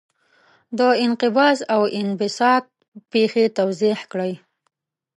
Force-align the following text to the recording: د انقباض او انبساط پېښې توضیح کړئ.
د 0.77 0.79
انقباض 1.05 1.57
او 1.73 1.81
انبساط 1.99 2.65
پېښې 3.11 3.45
توضیح 3.57 3.99
کړئ. 4.11 4.33